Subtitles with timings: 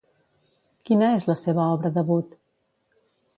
[0.89, 2.35] Quina és la seva obra debut?